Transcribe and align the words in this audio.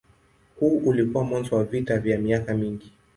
Huu 0.59 0.77
ulikuwa 0.77 1.23
mwanzo 1.23 1.55
wa 1.55 1.63
vita 1.63 1.97
vya 1.99 2.17
miaka 2.19 2.53
mingi. 2.53 2.91